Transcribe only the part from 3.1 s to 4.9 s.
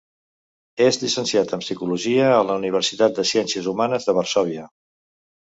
de Ciències Humanes de Varsòvia.